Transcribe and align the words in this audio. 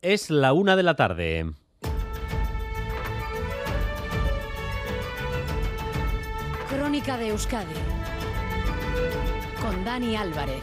Es 0.00 0.30
la 0.30 0.52
una 0.52 0.76
de 0.76 0.84
la 0.84 0.94
tarde. 0.94 1.54
Crónica 6.68 7.18
de 7.18 7.30
Euskadi 7.30 7.74
con 9.60 9.84
Dani 9.84 10.14
Álvarez. 10.14 10.62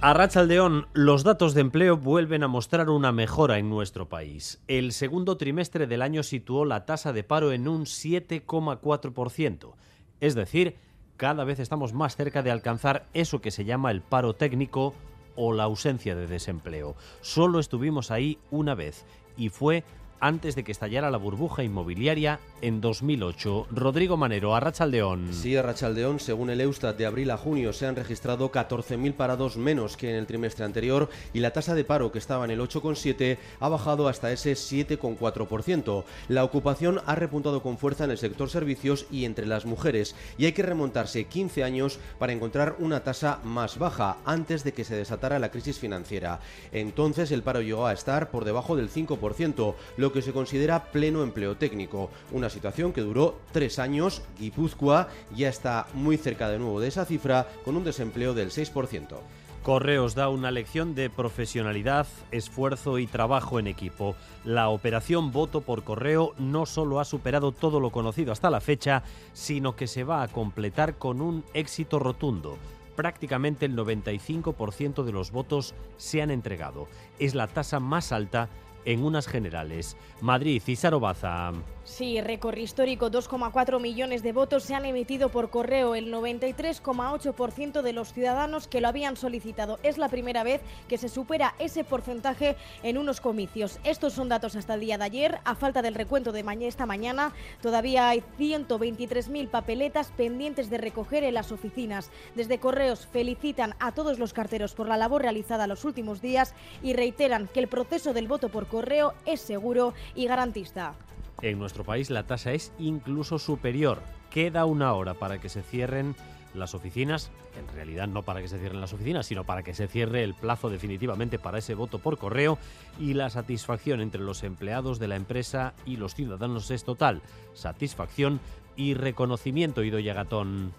A 0.00 0.14
Rachaldeón, 0.14 0.86
los 0.92 1.24
datos 1.24 1.54
de 1.54 1.62
empleo 1.62 1.96
vuelven 1.96 2.44
a 2.44 2.48
mostrar 2.48 2.88
una 2.88 3.10
mejora 3.10 3.58
en 3.58 3.68
nuestro 3.68 4.08
país. 4.08 4.62
El 4.68 4.92
segundo 4.92 5.38
trimestre 5.38 5.88
del 5.88 6.02
año 6.02 6.22
situó 6.22 6.64
la 6.64 6.86
tasa 6.86 7.12
de 7.12 7.24
paro 7.24 7.50
en 7.50 7.66
un 7.66 7.86
7,4%. 7.86 9.74
Es 10.20 10.36
decir, 10.36 10.76
cada 11.16 11.42
vez 11.42 11.58
estamos 11.58 11.94
más 11.94 12.14
cerca 12.14 12.44
de 12.44 12.52
alcanzar 12.52 13.08
eso 13.12 13.40
que 13.40 13.50
se 13.50 13.64
llama 13.64 13.90
el 13.90 14.02
paro 14.02 14.34
técnico 14.34 14.94
o 15.36 15.52
la 15.52 15.64
ausencia 15.64 16.14
de 16.14 16.26
desempleo. 16.26 16.94
Solo 17.20 17.60
estuvimos 17.60 18.10
ahí 18.10 18.38
una 18.50 18.74
vez 18.74 19.04
y 19.36 19.48
fue 19.48 19.84
antes 20.20 20.54
de 20.54 20.64
que 20.64 20.72
estallara 20.72 21.10
la 21.10 21.18
burbuja 21.18 21.62
inmobiliaria 21.62 22.40
en 22.62 22.80
2008. 22.80 23.66
Rodrigo 23.70 24.16
Manero, 24.16 24.54
Arrachaldeón. 24.54 25.32
Sí, 25.32 25.56
Arrachaldeón, 25.56 26.20
según 26.20 26.50
el 26.50 26.60
Eustat, 26.60 26.96
de 26.96 27.06
abril 27.06 27.30
a 27.30 27.36
junio 27.36 27.72
se 27.72 27.86
han 27.86 27.96
registrado 27.96 28.52
14.000 28.52 29.14
parados 29.14 29.56
menos 29.56 29.96
que 29.96 30.10
en 30.10 30.16
el 30.16 30.26
trimestre 30.26 30.64
anterior 30.64 31.08
y 31.32 31.40
la 31.40 31.52
tasa 31.52 31.74
de 31.74 31.84
paro, 31.84 32.12
que 32.12 32.18
estaba 32.18 32.44
en 32.44 32.50
el 32.50 32.60
8,7, 32.60 33.38
ha 33.58 33.68
bajado 33.68 34.08
hasta 34.08 34.32
ese 34.32 34.52
7,4%. 34.52 36.04
La 36.28 36.44
ocupación 36.44 37.00
ha 37.06 37.14
repuntado 37.14 37.62
con 37.62 37.78
fuerza 37.78 38.04
en 38.04 38.10
el 38.10 38.18
sector 38.18 38.50
servicios 38.50 39.06
y 39.10 39.24
entre 39.24 39.46
las 39.46 39.66
mujeres 39.66 40.14
y 40.38 40.46
hay 40.46 40.52
que 40.52 40.62
remontarse 40.62 41.24
15 41.24 41.64
años 41.64 41.98
para 42.18 42.32
encontrar 42.32 42.76
una 42.78 43.02
tasa 43.02 43.40
más 43.44 43.78
baja 43.78 44.18
antes 44.24 44.64
de 44.64 44.72
que 44.72 44.84
se 44.84 44.96
desatara 44.96 45.38
la 45.38 45.50
crisis 45.50 45.78
financiera. 45.78 46.40
Entonces 46.72 47.30
el 47.30 47.42
paro 47.42 47.62
llegó 47.62 47.86
a 47.86 47.92
estar 47.92 48.30
por 48.30 48.44
debajo 48.44 48.76
del 48.76 48.90
5%, 48.90 49.74
lo 49.96 50.09
que 50.12 50.22
se 50.22 50.32
considera 50.32 50.84
pleno 50.92 51.22
empleo 51.22 51.56
técnico. 51.56 52.10
Una 52.32 52.50
situación 52.50 52.92
que 52.92 53.00
duró 53.00 53.38
tres 53.52 53.78
años. 53.78 54.22
Guipúzcoa 54.38 55.08
ya 55.34 55.48
está 55.48 55.86
muy 55.94 56.16
cerca 56.16 56.48
de 56.48 56.58
nuevo 56.58 56.80
de 56.80 56.88
esa 56.88 57.04
cifra, 57.04 57.48
con 57.64 57.76
un 57.76 57.84
desempleo 57.84 58.34
del 58.34 58.50
6%. 58.50 59.18
Correos 59.62 60.14
da 60.14 60.30
una 60.30 60.50
lección 60.50 60.94
de 60.94 61.10
profesionalidad, 61.10 62.06
esfuerzo 62.30 62.98
y 62.98 63.06
trabajo 63.06 63.58
en 63.58 63.66
equipo. 63.66 64.16
La 64.42 64.70
operación 64.70 65.32
voto 65.32 65.60
por 65.60 65.84
correo 65.84 66.34
no 66.38 66.64
solo 66.64 66.98
ha 66.98 67.04
superado 67.04 67.52
todo 67.52 67.78
lo 67.78 67.90
conocido 67.90 68.32
hasta 68.32 68.48
la 68.48 68.62
fecha, 68.62 69.02
sino 69.34 69.76
que 69.76 69.86
se 69.86 70.02
va 70.02 70.22
a 70.22 70.28
completar 70.28 70.96
con 70.96 71.20
un 71.20 71.44
éxito 71.52 71.98
rotundo 71.98 72.56
prácticamente 73.00 73.64
el 73.64 73.74
95% 73.76 75.04
de 75.04 75.12
los 75.12 75.30
votos 75.30 75.74
se 75.96 76.20
han 76.20 76.30
entregado. 76.30 76.86
Es 77.18 77.34
la 77.34 77.46
tasa 77.46 77.80
más 77.80 78.12
alta 78.12 78.50
en 78.84 79.04
unas 79.04 79.26
generales. 79.26 79.96
Madrid, 80.20 80.62
Císaro 80.62 81.00
Baza. 81.00 81.52
Sí, 81.84 82.20
récord 82.20 82.56
histórico, 82.56 83.10
2,4 83.10 83.80
millones 83.80 84.22
de 84.22 84.32
votos 84.32 84.62
se 84.62 84.74
han 84.74 84.84
emitido 84.84 85.30
por 85.30 85.50
correo, 85.50 85.94
el 85.94 86.12
93,8% 86.12 87.82
de 87.82 87.92
los 87.92 88.12
ciudadanos 88.12 88.68
que 88.68 88.80
lo 88.80 88.88
habían 88.88 89.16
solicitado. 89.16 89.80
Es 89.82 89.98
la 89.98 90.08
primera 90.08 90.44
vez 90.44 90.60
que 90.88 90.98
se 90.98 91.08
supera 91.08 91.54
ese 91.58 91.82
porcentaje 91.82 92.56
en 92.82 92.96
unos 92.96 93.20
comicios. 93.20 93.80
Estos 93.82 94.12
son 94.12 94.28
datos 94.28 94.56
hasta 94.56 94.74
el 94.74 94.80
día 94.80 94.98
de 94.98 95.04
ayer. 95.04 95.38
A 95.44 95.54
falta 95.54 95.82
del 95.82 95.94
recuento 95.94 96.32
de 96.32 96.44
esta 96.62 96.86
mañana, 96.86 97.32
todavía 97.62 98.08
hay 98.08 98.22
123.000 98.38 99.48
papeletas 99.48 100.12
pendientes 100.16 100.70
de 100.70 100.78
recoger 100.78 101.24
en 101.24 101.34
las 101.34 101.52
oficinas. 101.52 102.10
Desde 102.34 102.58
Correos 102.58 103.06
felicitan 103.06 103.74
a 103.78 103.92
todos 103.92 104.18
los 104.18 104.32
carteros 104.32 104.74
por 104.74 104.88
la 104.88 104.96
labor 104.96 105.22
realizada 105.22 105.66
los 105.66 105.84
últimos 105.84 106.20
días 106.20 106.54
y 106.82 106.92
reiteran 106.92 107.48
que 107.48 107.60
el 107.60 107.68
proceso 107.68 108.12
del 108.12 108.28
voto 108.28 108.48
por 108.48 108.66
correo 108.70 109.14
es 109.26 109.40
seguro 109.40 109.92
y 110.14 110.26
garantista. 110.26 110.94
En 111.42 111.58
nuestro 111.58 111.84
país 111.84 112.10
la 112.10 112.26
tasa 112.26 112.52
es 112.52 112.72
incluso 112.78 113.38
superior. 113.38 114.00
Queda 114.30 114.64
una 114.64 114.92
hora 114.94 115.14
para 115.14 115.40
que 115.40 115.48
se 115.48 115.62
cierren 115.62 116.14
las 116.54 116.74
oficinas, 116.74 117.30
en 117.58 117.66
realidad 117.74 118.08
no 118.08 118.22
para 118.22 118.40
que 118.40 118.48
se 118.48 118.58
cierren 118.58 118.80
las 118.80 118.92
oficinas, 118.92 119.26
sino 119.26 119.44
para 119.44 119.62
que 119.62 119.74
se 119.74 119.88
cierre 119.88 120.24
el 120.24 120.34
plazo 120.34 120.68
definitivamente 120.68 121.38
para 121.38 121.58
ese 121.58 121.74
voto 121.74 121.98
por 121.98 122.18
correo 122.18 122.58
y 122.98 123.14
la 123.14 123.30
satisfacción 123.30 124.00
entre 124.00 124.20
los 124.20 124.42
empleados 124.42 124.98
de 124.98 125.08
la 125.08 125.16
empresa 125.16 125.74
y 125.86 125.96
los 125.96 126.14
ciudadanos 126.14 126.70
es 126.70 126.84
total. 126.84 127.22
Satisfacción 127.54 128.40
y 128.76 128.94
reconocimiento, 128.94 129.82
Ido 129.82 129.98
Yagatón. 129.98 130.72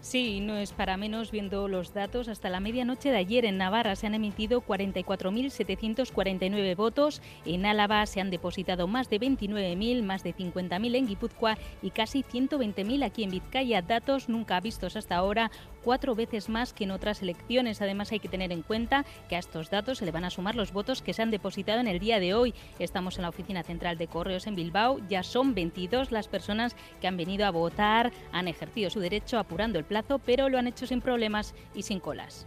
Sí, 0.00 0.40
no 0.40 0.56
es 0.56 0.72
para 0.72 0.96
menos 0.96 1.30
viendo 1.32 1.66
los 1.66 1.92
datos. 1.92 2.28
Hasta 2.28 2.48
la 2.48 2.60
medianoche 2.60 3.10
de 3.10 3.16
ayer 3.16 3.44
en 3.44 3.58
Navarra 3.58 3.96
se 3.96 4.06
han 4.06 4.14
emitido 4.14 4.62
44.749 4.62 6.76
votos, 6.76 7.20
en 7.44 7.66
Álava 7.66 8.06
se 8.06 8.20
han 8.20 8.30
depositado 8.30 8.86
más 8.86 9.10
de 9.10 9.18
29.000, 9.18 10.04
más 10.04 10.22
de 10.22 10.32
50.000 10.32 10.94
en 10.94 11.08
Guipúzcoa 11.08 11.58
y 11.82 11.90
casi 11.90 12.22
120.000 12.22 13.04
aquí 13.04 13.24
en 13.24 13.30
Vizcaya. 13.30 13.82
Datos 13.82 14.28
nunca 14.28 14.60
vistos 14.60 14.94
hasta 14.94 15.16
ahora, 15.16 15.50
cuatro 15.82 16.14
veces 16.14 16.48
más 16.48 16.72
que 16.72 16.84
en 16.84 16.92
otras 16.92 17.20
elecciones. 17.22 17.82
Además 17.82 18.12
hay 18.12 18.20
que 18.20 18.28
tener 18.28 18.52
en 18.52 18.62
cuenta 18.62 19.04
que 19.28 19.34
a 19.36 19.40
estos 19.40 19.70
datos 19.70 19.98
se 19.98 20.04
le 20.04 20.12
van 20.12 20.24
a 20.24 20.30
sumar 20.30 20.54
los 20.54 20.72
votos 20.72 21.02
que 21.02 21.14
se 21.14 21.22
han 21.22 21.32
depositado 21.32 21.80
en 21.80 21.88
el 21.88 21.98
día 21.98 22.20
de 22.20 22.34
hoy. 22.34 22.54
Estamos 22.78 23.16
en 23.16 23.22
la 23.22 23.30
oficina 23.30 23.64
central 23.64 23.98
de 23.98 24.06
Correos 24.06 24.46
en 24.46 24.54
Bilbao. 24.54 25.00
Ya 25.08 25.24
son 25.24 25.54
22 25.54 26.12
las 26.12 26.28
personas 26.28 26.76
que 27.00 27.08
han 27.08 27.16
venido 27.16 27.46
a 27.46 27.50
votar, 27.50 28.12
han 28.30 28.46
ejercido 28.46 28.90
su 28.90 29.00
derecho 29.00 29.38
apurando 29.38 29.78
el 29.78 29.85
plazo 29.86 30.18
pero 30.18 30.48
lo 30.48 30.58
han 30.58 30.66
hecho 30.66 30.86
sin 30.86 31.00
problemas 31.00 31.54
y 31.74 31.82
sin 31.82 32.00
colas. 32.00 32.46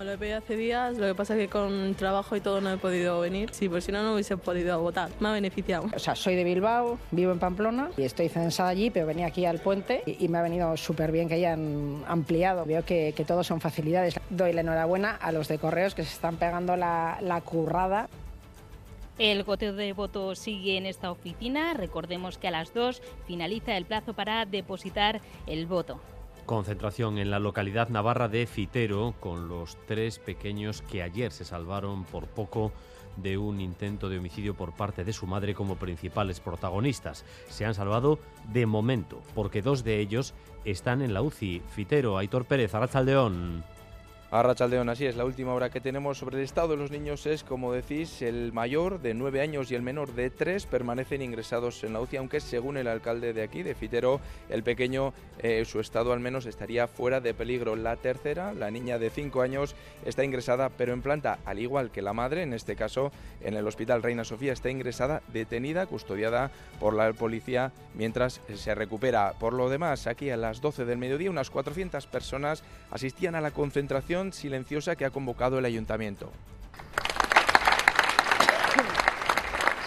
Lo 0.00 0.12
he 0.12 0.18
pedido 0.18 0.38
hace 0.38 0.56
días, 0.56 0.96
lo 0.96 1.08
que 1.08 1.14
pasa 1.16 1.34
es 1.34 1.40
que 1.40 1.48
con 1.48 1.96
trabajo 1.96 2.36
y 2.36 2.40
todo 2.40 2.60
no 2.60 2.72
he 2.72 2.76
podido 2.76 3.18
venir. 3.18 3.50
Sí, 3.52 3.68
pues 3.68 3.82
si 3.82 3.90
no, 3.90 4.00
no 4.04 4.14
hubiese 4.14 4.36
podido 4.36 4.80
votar. 4.80 5.10
Me 5.18 5.28
ha 5.28 5.32
beneficiado. 5.32 5.86
O 5.92 5.98
sea, 5.98 6.14
soy 6.14 6.36
de 6.36 6.44
Bilbao, 6.44 7.00
vivo 7.10 7.32
en 7.32 7.40
Pamplona 7.40 7.90
y 7.96 8.04
estoy 8.04 8.28
censada 8.28 8.68
allí, 8.68 8.90
pero 8.90 9.06
venía 9.06 9.26
aquí 9.26 9.44
al 9.44 9.58
puente 9.58 10.04
y, 10.06 10.28
me 10.28 10.38
ha 10.38 10.42
venido 10.42 10.76
súper 10.76 11.10
bien 11.10 11.28
que 11.28 11.34
hayan 11.34 12.04
ampliado. 12.06 12.64
Veo 12.64 12.84
que, 12.84 13.12
que 13.16 13.24
todos 13.24 13.48
son 13.48 13.60
facilidades. 13.60 14.20
Doy 14.30 14.52
la 14.52 14.60
enhorabuena 14.60 15.16
a 15.16 15.32
los 15.32 15.48
de 15.48 15.58
correos 15.58 15.96
que 15.96 16.04
se 16.04 16.12
están 16.12 16.36
pegando 16.36 16.76
la, 16.76 17.18
la 17.20 17.40
currada. 17.40 18.08
El 19.18 19.42
goteo 19.42 19.72
de 19.72 19.92
voto 19.94 20.36
sigue 20.36 20.76
en 20.76 20.86
esta 20.86 21.10
oficina. 21.10 21.74
Recordemos 21.74 22.38
que 22.38 22.46
a 22.46 22.52
las 22.52 22.72
2 22.72 23.02
finaliza 23.26 23.76
el 23.76 23.84
plazo 23.84 24.14
para 24.14 24.46
depositar 24.46 25.20
el 25.48 25.66
voto. 25.66 26.00
Concentración 26.48 27.18
en 27.18 27.30
la 27.30 27.40
localidad 27.40 27.90
navarra 27.90 28.26
de 28.26 28.46
Fitero 28.46 29.14
con 29.20 29.48
los 29.48 29.76
tres 29.86 30.18
pequeños 30.18 30.80
que 30.80 31.02
ayer 31.02 31.30
se 31.30 31.44
salvaron 31.44 32.04
por 32.04 32.26
poco 32.26 32.72
de 33.18 33.36
un 33.36 33.60
intento 33.60 34.08
de 34.08 34.16
homicidio 34.16 34.54
por 34.54 34.72
parte 34.72 35.04
de 35.04 35.12
su 35.12 35.26
madre 35.26 35.52
como 35.54 35.76
principales 35.76 36.40
protagonistas. 36.40 37.26
Se 37.50 37.66
han 37.66 37.74
salvado 37.74 38.18
de 38.50 38.64
momento, 38.64 39.20
porque 39.34 39.60
dos 39.60 39.84
de 39.84 40.00
ellos 40.00 40.32
están 40.64 41.02
en 41.02 41.12
la 41.12 41.20
UCI. 41.20 41.60
Fitero, 41.68 42.16
Aitor 42.16 42.46
Pérez, 42.46 42.74
Arrachaldeón. 42.74 43.62
A 44.30 44.42
Rachaldeón, 44.42 44.90
así 44.90 45.06
es, 45.06 45.16
la 45.16 45.24
última 45.24 45.54
hora 45.54 45.70
que 45.70 45.80
tenemos 45.80 46.18
sobre 46.18 46.36
el 46.36 46.44
estado 46.44 46.68
de 46.68 46.76
los 46.76 46.90
niños 46.90 47.24
es, 47.24 47.42
como 47.42 47.72
decís, 47.72 48.20
el 48.20 48.52
mayor 48.52 49.00
de 49.00 49.14
nueve 49.14 49.40
años 49.40 49.70
y 49.70 49.74
el 49.74 49.80
menor 49.80 50.12
de 50.12 50.28
tres 50.28 50.66
permanecen 50.66 51.22
ingresados 51.22 51.82
en 51.82 51.94
la 51.94 52.00
UCI, 52.02 52.18
aunque 52.18 52.40
según 52.40 52.76
el 52.76 52.88
alcalde 52.88 53.32
de 53.32 53.42
aquí, 53.42 53.62
de 53.62 53.74
Fitero, 53.74 54.20
el 54.50 54.62
pequeño, 54.62 55.14
eh, 55.38 55.64
su 55.64 55.80
estado 55.80 56.12
al 56.12 56.20
menos 56.20 56.44
estaría 56.44 56.88
fuera 56.88 57.22
de 57.22 57.32
peligro. 57.32 57.74
La 57.74 57.96
tercera, 57.96 58.52
la 58.52 58.70
niña 58.70 58.98
de 58.98 59.08
cinco 59.08 59.40
años, 59.40 59.74
está 60.04 60.24
ingresada, 60.24 60.68
pero 60.68 60.92
en 60.92 61.00
planta, 61.00 61.38
al 61.46 61.58
igual 61.58 61.90
que 61.90 62.02
la 62.02 62.12
madre, 62.12 62.42
en 62.42 62.52
este 62.52 62.76
caso 62.76 63.10
en 63.40 63.54
el 63.54 63.66
Hospital 63.66 64.02
Reina 64.02 64.24
Sofía, 64.24 64.52
está 64.52 64.68
ingresada, 64.68 65.22
detenida, 65.32 65.86
custodiada 65.86 66.50
por 66.78 66.92
la 66.92 67.10
policía, 67.14 67.72
mientras 67.94 68.42
se 68.54 68.74
recupera. 68.74 69.32
Por 69.40 69.54
lo 69.54 69.70
demás, 69.70 70.06
aquí 70.06 70.28
a 70.28 70.36
las 70.36 70.60
12 70.60 70.84
del 70.84 70.98
mediodía, 70.98 71.30
unas 71.30 71.48
400 71.48 72.06
personas 72.08 72.62
asistían 72.90 73.34
a 73.34 73.40
la 73.40 73.52
concentración 73.52 74.17
silenciosa 74.32 74.96
que 74.96 75.04
ha 75.04 75.10
convocado 75.10 75.58
el 75.58 75.64
ayuntamiento. 75.64 76.30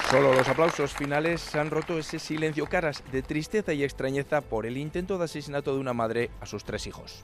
Solo 0.09 0.33
los 0.33 0.49
aplausos 0.49 0.93
finales 0.93 1.55
han 1.55 1.69
roto 1.69 1.97
ese 1.97 2.19
silencio, 2.19 2.65
caras 2.65 3.01
de 3.13 3.21
tristeza 3.21 3.71
y 3.73 3.83
extrañeza 3.83 4.41
por 4.41 4.65
el 4.65 4.77
intento 4.77 5.17
de 5.17 5.23
asesinato 5.23 5.73
de 5.73 5.79
una 5.79 5.93
madre 5.93 6.29
a 6.41 6.45
sus 6.45 6.65
tres 6.65 6.85
hijos. 6.85 7.23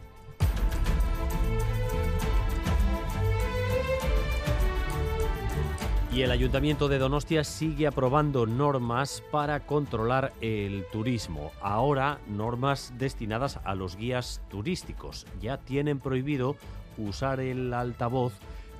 Y 6.17 6.23
el 6.23 6.31
Ayuntamiento 6.31 6.87
de 6.87 6.97
Donostia 6.97 7.43
sigue 7.43 7.85
aprobando 7.85 8.47
normas 8.47 9.21
para 9.29 9.59
controlar 9.59 10.33
el 10.41 10.85
turismo. 10.91 11.51
Ahora 11.61 12.19
normas 12.25 12.91
destinadas 12.97 13.59
a 13.63 13.75
los 13.75 13.97
guías 13.97 14.41
turísticos. 14.49 15.27
Ya 15.39 15.57
tienen 15.57 15.99
prohibido 15.99 16.55
usar 16.97 17.39
el 17.39 17.73
altavoz 17.73 18.33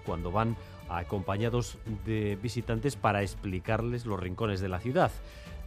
cuando 0.06 0.32
van 0.32 0.56
acompañados 0.90 1.78
de 2.06 2.38
visitantes 2.42 2.96
para 2.96 3.22
explicarles 3.22 4.06
los 4.06 4.20
rincones 4.20 4.60
de 4.62 4.70
la 4.70 4.80
ciudad. 4.80 5.12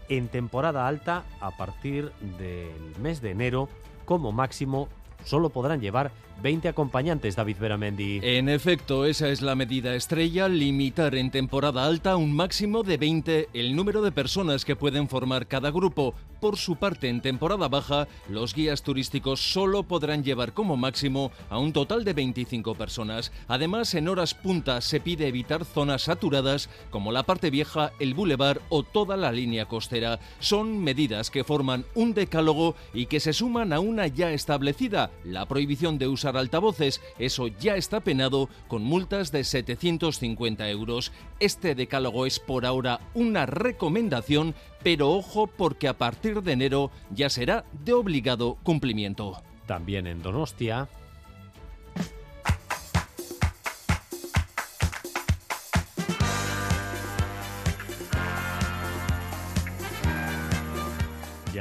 En 0.08 0.28
temporada 0.28 0.88
alta, 0.88 1.24
a 1.40 1.56
partir 1.56 2.10
del 2.38 3.00
mes 3.00 3.20
de 3.20 3.30
enero, 3.30 3.68
como 4.04 4.32
máximo 4.32 4.88
solo 5.24 5.50
podrán 5.50 5.80
llevar 5.80 6.12
20 6.42 6.68
acompañantes, 6.68 7.36
David 7.36 7.56
Beramendi. 7.60 8.20
En 8.22 8.48
efecto, 8.48 9.04
esa 9.04 9.28
es 9.28 9.42
la 9.42 9.54
medida 9.54 9.94
estrella, 9.94 10.48
limitar 10.48 11.14
en 11.14 11.30
temporada 11.30 11.84
alta 11.84 12.16
un 12.16 12.34
máximo 12.34 12.82
de 12.82 12.96
20 12.96 13.48
el 13.52 13.76
número 13.76 14.02
de 14.02 14.12
personas 14.12 14.64
que 14.64 14.76
pueden 14.76 15.08
formar 15.08 15.46
cada 15.46 15.70
grupo. 15.70 16.14
Por 16.40 16.56
su 16.56 16.76
parte, 16.76 17.10
en 17.10 17.20
temporada 17.20 17.68
baja, 17.68 18.08
los 18.28 18.54
guías 18.54 18.82
turísticos 18.82 19.52
solo 19.52 19.82
podrán 19.82 20.24
llevar 20.24 20.54
como 20.54 20.78
máximo 20.78 21.30
a 21.50 21.58
un 21.58 21.74
total 21.74 22.02
de 22.04 22.14
25 22.14 22.74
personas. 22.74 23.30
Además, 23.46 23.92
en 23.94 24.08
horas 24.08 24.32
punta 24.32 24.80
se 24.80 25.00
pide 25.00 25.28
evitar 25.28 25.66
zonas 25.66 26.02
saturadas 26.02 26.70
como 26.90 27.12
la 27.12 27.24
parte 27.24 27.50
vieja, 27.50 27.92
el 28.00 28.14
bulevar 28.14 28.62
o 28.70 28.82
toda 28.82 29.18
la 29.18 29.32
línea 29.32 29.66
costera. 29.66 30.18
Son 30.38 30.82
medidas 30.82 31.30
que 31.30 31.44
forman 31.44 31.84
un 31.94 32.14
decálogo 32.14 32.74
y 32.94 33.06
que 33.06 33.20
se 33.20 33.34
suman 33.34 33.74
a 33.74 33.80
una 33.80 34.06
ya 34.06 34.32
establecida, 34.32 35.09
la 35.24 35.46
prohibición 35.46 35.98
de 35.98 36.08
usar 36.08 36.36
altavoces. 36.36 37.00
Eso 37.18 37.48
ya 37.48 37.76
está 37.76 38.00
penado 38.00 38.48
con 38.68 38.82
multas 38.82 39.32
de 39.32 39.44
750 39.44 40.68
euros. 40.70 41.12
Este 41.38 41.74
decálogo 41.74 42.26
es 42.26 42.38
por 42.38 42.66
ahora 42.66 43.00
una 43.14 43.46
recomendación, 43.46 44.54
pero 44.82 45.10
ojo 45.10 45.46
porque 45.46 45.88
a 45.88 45.98
partir 45.98 46.42
de 46.42 46.52
enero 46.52 46.90
ya 47.14 47.30
será 47.30 47.64
de 47.84 47.92
obligado 47.92 48.56
cumplimiento. 48.62 49.42
También 49.66 50.06
en 50.06 50.22
Donostia, 50.22 50.88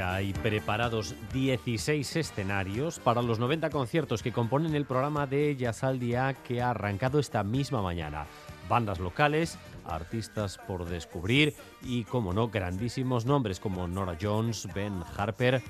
Hay 0.00 0.32
preparados 0.32 1.14
16 1.32 2.16
escenarios 2.16 2.98
para 2.98 3.22
los 3.22 3.38
90 3.38 3.70
conciertos 3.70 4.22
que 4.22 4.32
componen 4.32 4.74
el 4.74 4.86
programa 4.86 5.26
de 5.26 5.56
Yasaldia 5.56 6.34
que 6.34 6.62
ha 6.62 6.70
arrancado 6.70 7.18
esta 7.18 7.44
misma 7.44 7.82
mañana. 7.82 8.26
Bandas 8.68 8.98
locales, 8.98 9.58
artistas 9.84 10.58
por 10.58 10.86
descubrir 10.86 11.54
y, 11.82 12.04
como 12.04 12.32
no, 12.32 12.48
grandísimos 12.48 13.26
nombres 13.26 13.60
como 13.60 13.86
Nora 13.88 14.16
Jones, 14.20 14.68
Ben 14.74 15.02
Harper 15.16 15.62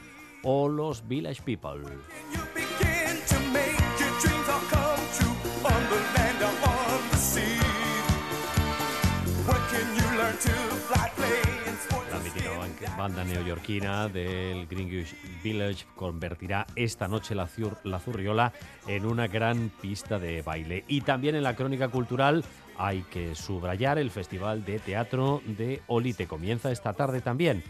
o 0.43 0.69
los 0.69 1.07
Village 1.09 1.43
People. 1.43 1.83
Banda 13.11 13.25
neoyorquina 13.25 14.09
del 14.09 14.69
Greenwich 14.69 15.17
Village 15.43 15.85
convertirá 15.97 16.65
esta 16.77 17.09
noche 17.09 17.35
la, 17.35 17.49
la 17.83 17.99
Zurriola 17.99 18.53
en 18.87 19.05
una 19.05 19.27
gran 19.27 19.73
pista 19.81 20.21
de 20.21 20.43
baile. 20.43 20.85
Y 20.87 21.01
también 21.01 21.35
en 21.35 21.43
la 21.43 21.57
crónica 21.57 21.89
cultural 21.89 22.45
hay 22.79 23.03
que 23.03 23.35
subrayar 23.35 23.99
el 23.99 24.13
Festival 24.13 24.65
de 24.65 24.79
Teatro 24.79 25.43
de 25.45 25.83
Olite. 25.89 26.29
Comienza 26.29 26.71
esta 26.71 26.93
tarde 26.93 27.21
también 27.21 27.65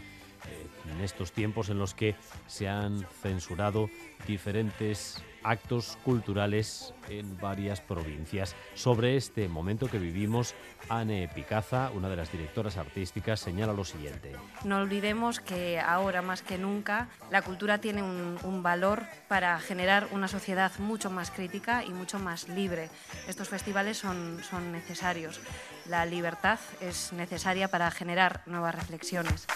en 0.91 1.03
estos 1.03 1.31
tiempos 1.31 1.69
en 1.69 1.79
los 1.79 1.95
que 1.95 2.13
se 2.45 2.67
han 2.67 3.03
censurado 3.23 3.89
diferentes 4.27 5.23
actos 5.43 5.97
culturales 6.03 6.93
en 7.09 7.37
varias 7.37 7.81
provincias. 7.81 8.55
Sobre 8.75 9.17
este 9.17 9.47
momento 9.47 9.87
que 9.89 9.99
vivimos, 9.99 10.55
Anne 10.89 11.29
Picaza, 11.33 11.91
una 11.93 12.09
de 12.09 12.15
las 12.15 12.31
directoras 12.31 12.77
artísticas, 12.77 13.39
señala 13.39 13.73
lo 13.73 13.85
siguiente. 13.85 14.33
No 14.63 14.77
olvidemos 14.77 15.39
que 15.39 15.79
ahora 15.79 16.21
más 16.21 16.41
que 16.41 16.57
nunca 16.57 17.09
la 17.29 17.41
cultura 17.41 17.79
tiene 17.79 18.03
un, 18.03 18.61
valor 18.61 19.03
para 19.27 19.59
generar 19.59 20.07
una 20.11 20.27
sociedad 20.27 20.71
mucho 20.77 21.09
más 21.09 21.31
crítica 21.31 21.83
y 21.83 21.89
mucho 21.89 22.19
más 22.19 22.47
libre. 22.47 22.89
Estos 23.27 23.49
festivales 23.49 23.97
son, 23.97 24.39
son 24.43 24.71
necesarios. 24.71 25.41
La 25.87 26.05
libertad 26.05 26.59
es 26.79 27.11
necesaria 27.11 27.67
para 27.67 27.89
generar 27.89 28.43
nuevas 28.45 28.75
reflexiones. 28.75 29.47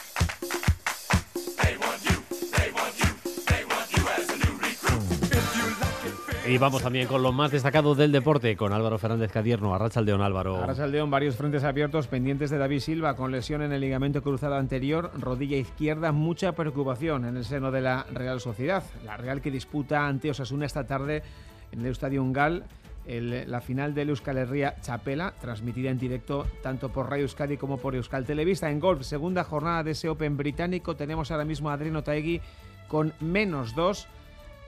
Y 6.47 6.59
vamos 6.59 6.83
también 6.83 7.07
con 7.07 7.23
lo 7.23 7.31
más 7.31 7.51
destacado 7.51 7.95
del 7.95 8.11
deporte, 8.11 8.55
con 8.55 8.71
Álvaro 8.71 8.99
Fernández 8.99 9.31
Cadierno, 9.31 9.73
Arrachaldeón 9.73 10.21
Álvaro. 10.21 10.57
Arrachaldeón, 10.57 11.09
varios 11.09 11.35
frentes 11.35 11.63
abiertos 11.63 12.05
pendientes 12.07 12.51
de 12.51 12.59
David 12.59 12.81
Silva 12.81 13.15
con 13.15 13.31
lesión 13.31 13.63
en 13.63 13.71
el 13.71 13.81
ligamento 13.81 14.21
cruzado 14.21 14.55
anterior, 14.55 15.09
rodilla 15.19 15.57
izquierda, 15.57 16.11
mucha 16.11 16.51
preocupación 16.51 17.25
en 17.25 17.37
el 17.37 17.45
seno 17.45 17.71
de 17.71 17.81
la 17.81 18.05
Real 18.11 18.39
Sociedad. 18.39 18.83
La 19.03 19.17
Real 19.17 19.41
que 19.41 19.49
disputa 19.49 20.05
ante 20.05 20.29
Osasuna 20.29 20.67
esta 20.67 20.85
tarde 20.85 21.23
en 21.71 21.79
el 21.79 21.87
Estadio 21.87 22.21
Ungal 22.21 22.65
la 23.07 23.61
final 23.61 23.93
del 23.93 24.09
Euskal 24.09 24.37
Herria 24.37 24.75
Chapela, 24.81 25.33
transmitida 25.39 25.89
en 25.91 25.99
directo 25.99 26.47
tanto 26.63 26.89
por 26.89 27.09
Radio 27.09 27.23
Euskadi 27.23 27.57
como 27.57 27.77
por 27.77 27.95
Euskal 27.95 28.25
Televista. 28.25 28.69
En 28.69 28.79
golf, 28.79 29.03
segunda 29.03 29.43
jornada 29.43 29.83
de 29.83 29.91
ese 29.91 30.09
Open 30.09 30.37
británico, 30.37 30.95
tenemos 30.95 31.29
ahora 31.31 31.45
mismo 31.45 31.69
a 31.69 31.73
Adriano 31.73 32.03
Taegui 32.03 32.41
con 32.87 33.13
menos 33.19 33.75
dos 33.75 34.07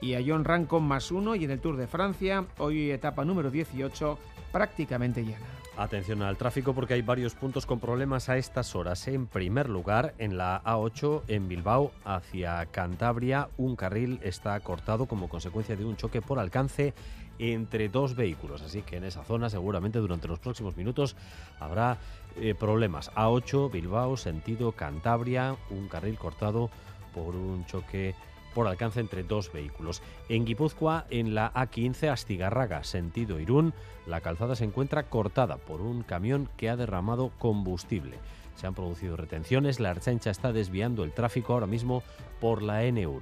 y 0.00 0.14
a 0.14 0.22
John 0.26 0.44
Ran 0.44 0.66
con 0.66 0.84
más 0.84 1.10
uno. 1.10 1.34
Y 1.34 1.44
en 1.44 1.50
el 1.50 1.60
Tour 1.60 1.76
de 1.76 1.86
Francia, 1.86 2.44
hoy 2.58 2.90
etapa 2.90 3.24
número 3.24 3.50
18, 3.50 4.18
prácticamente 4.52 5.24
llena. 5.24 5.58
Atención 5.76 6.22
al 6.22 6.36
tráfico 6.36 6.74
porque 6.74 6.94
hay 6.94 7.02
varios 7.02 7.36
puntos 7.36 7.64
con 7.64 7.78
problemas 7.78 8.28
a 8.28 8.36
estas 8.36 8.74
horas. 8.74 9.06
En 9.06 9.28
primer 9.28 9.68
lugar, 9.68 10.12
en 10.18 10.36
la 10.36 10.60
A8 10.64 11.22
en 11.28 11.46
Bilbao 11.46 11.92
hacia 12.04 12.66
Cantabria, 12.66 13.48
un 13.58 13.76
carril 13.76 14.18
está 14.24 14.58
cortado 14.58 15.06
como 15.06 15.28
consecuencia 15.28 15.76
de 15.76 15.84
un 15.84 15.96
choque 15.96 16.20
por 16.20 16.40
alcance 16.40 16.94
entre 17.38 17.88
dos 17.88 18.16
vehículos. 18.16 18.62
Así 18.62 18.82
que 18.82 18.96
en 18.96 19.04
esa 19.04 19.22
zona 19.22 19.50
seguramente 19.50 20.00
durante 20.00 20.26
los 20.26 20.40
próximos 20.40 20.76
minutos 20.76 21.14
habrá 21.60 21.98
eh, 22.40 22.56
problemas. 22.56 23.12
A8 23.14 23.70
Bilbao, 23.70 24.16
sentido 24.16 24.72
Cantabria, 24.72 25.54
un 25.70 25.86
carril 25.86 26.18
cortado 26.18 26.70
por 27.14 27.36
un 27.36 27.64
choque 27.66 28.16
por 28.54 28.66
alcance 28.66 29.00
entre 29.00 29.22
dos 29.22 29.52
vehículos. 29.52 30.02
En 30.28 30.44
Guipúzcoa, 30.44 31.06
en 31.10 31.34
la 31.34 31.52
A15 31.54 32.10
Astigarraga, 32.10 32.84
sentido 32.84 33.40
Irún, 33.40 33.74
la 34.06 34.20
calzada 34.20 34.56
se 34.56 34.64
encuentra 34.64 35.04
cortada 35.04 35.56
por 35.56 35.80
un 35.80 36.02
camión 36.02 36.48
que 36.56 36.68
ha 36.70 36.76
derramado 36.76 37.30
combustible. 37.38 38.16
Se 38.56 38.66
han 38.66 38.74
producido 38.74 39.16
retenciones, 39.16 39.78
la 39.78 39.90
Archancha 39.90 40.30
está 40.30 40.52
desviando 40.52 41.04
el 41.04 41.12
tráfico 41.12 41.52
ahora 41.52 41.66
mismo 41.66 42.02
por 42.40 42.62
la 42.62 42.82
N1. 42.84 43.20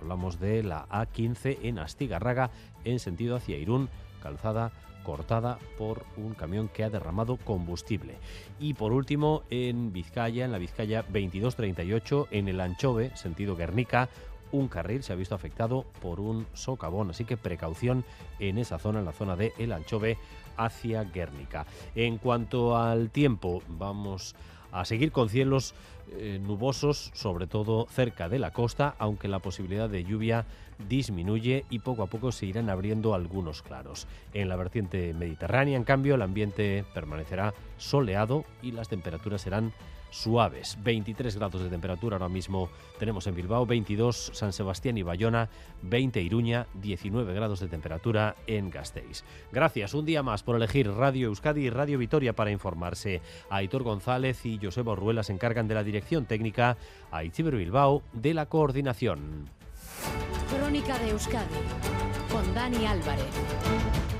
Hablamos 0.00 0.40
de 0.40 0.62
la 0.62 0.88
A15 0.88 1.58
en 1.62 1.78
Astigarraga 1.78 2.50
en 2.84 2.98
sentido 2.98 3.36
hacia 3.36 3.58
Irún, 3.58 3.90
calzada 4.22 4.72
cortada 5.02 5.58
por 5.78 6.04
un 6.16 6.34
camión 6.34 6.68
que 6.68 6.84
ha 6.84 6.90
derramado 6.90 7.36
combustible. 7.36 8.16
Y 8.58 8.74
por 8.74 8.92
último, 8.92 9.42
en 9.50 9.92
Vizcaya, 9.92 10.44
en 10.44 10.52
la 10.52 10.58
Vizcaya 10.58 11.02
2238, 11.02 12.28
en 12.30 12.48
el 12.48 12.60
Anchove, 12.60 13.16
sentido 13.16 13.56
Guernica, 13.56 14.08
un 14.52 14.68
carril 14.68 15.02
se 15.02 15.12
ha 15.12 15.16
visto 15.16 15.34
afectado 15.34 15.84
por 16.00 16.20
un 16.20 16.46
socavón, 16.54 17.10
así 17.10 17.24
que 17.24 17.36
precaución 17.36 18.04
en 18.38 18.58
esa 18.58 18.78
zona, 18.78 19.00
en 19.00 19.04
la 19.04 19.12
zona 19.12 19.36
de 19.36 19.52
El 19.58 19.72
Anchove 19.72 20.18
hacia 20.56 21.04
Guernica. 21.04 21.66
En 21.94 22.18
cuanto 22.18 22.76
al 22.76 23.10
tiempo, 23.10 23.62
vamos 23.68 24.34
a 24.72 24.84
seguir 24.84 25.12
con 25.12 25.28
cielos 25.28 25.74
eh, 26.12 26.40
nubosos, 26.42 27.10
sobre 27.14 27.46
todo 27.46 27.86
cerca 27.90 28.28
de 28.28 28.38
la 28.38 28.52
costa, 28.52 28.94
aunque 28.98 29.28
la 29.28 29.38
posibilidad 29.38 29.88
de 29.88 30.04
lluvia 30.04 30.46
disminuye 30.88 31.64
y 31.70 31.80
poco 31.80 32.02
a 32.02 32.06
poco 32.06 32.32
se 32.32 32.46
irán 32.46 32.70
abriendo 32.70 33.14
algunos 33.14 33.62
claros. 33.62 34.06
En 34.32 34.48
la 34.48 34.56
vertiente 34.56 35.14
mediterránea, 35.14 35.76
en 35.76 35.84
cambio, 35.84 36.14
el 36.14 36.22
ambiente 36.22 36.84
permanecerá 36.94 37.54
soleado 37.76 38.44
y 38.62 38.72
las 38.72 38.88
temperaturas 38.88 39.42
serán 39.42 39.72
suaves. 40.10 40.76
23 40.82 41.36
grados 41.36 41.62
de 41.62 41.68
temperatura 41.68 42.16
ahora 42.16 42.28
mismo 42.28 42.68
tenemos 42.98 43.26
en 43.26 43.34
Bilbao, 43.34 43.66
22 43.66 44.30
San 44.34 44.52
Sebastián 44.52 44.98
y 44.98 45.02
Bayona, 45.02 45.48
20 45.82 46.20
Iruña, 46.20 46.66
19 46.74 47.32
grados 47.34 47.60
de 47.60 47.68
temperatura 47.68 48.36
en 48.46 48.70
Gasteiz. 48.70 49.24
Gracias 49.52 49.94
un 49.94 50.04
día 50.04 50.22
más 50.22 50.42
por 50.42 50.56
elegir 50.56 50.90
Radio 50.90 51.28
Euskadi 51.28 51.66
y 51.66 51.70
Radio 51.70 51.98
Vitoria 51.98 52.34
para 52.34 52.50
informarse. 52.50 53.22
Aitor 53.48 53.82
González 53.82 54.44
y 54.44 54.58
Joseba 54.62 54.94
Ruela 54.94 55.22
se 55.22 55.32
encargan 55.32 55.68
de 55.68 55.74
la 55.74 55.84
dirección 55.84 56.26
técnica, 56.26 56.76
a 57.10 57.24
Itziber 57.24 57.56
Bilbao 57.56 58.02
de 58.12 58.34
la 58.34 58.46
coordinación. 58.46 59.48
Crónica 60.50 60.98
de 60.98 61.10
Euskadi 61.10 61.46
con 62.30 62.54
Dani 62.54 62.86
Álvarez. 62.86 64.19